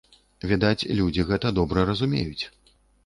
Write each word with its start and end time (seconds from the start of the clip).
Відаць, 0.51 0.87
людзі 1.01 1.25
гэта 1.29 1.51
добра 1.59 1.85
разумеюць. 1.91 2.43